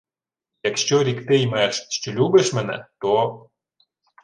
—Якщо 0.63 1.03
рікти-ймеш, 1.03 1.85
що 1.89 2.11
любиш 2.11 2.53
мене, 2.53 2.87
то... 3.01 3.49